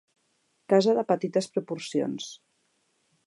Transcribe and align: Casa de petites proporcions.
Casa 0.73 0.95
de 0.99 1.03
petites 1.11 1.49
proporcions. 1.57 2.31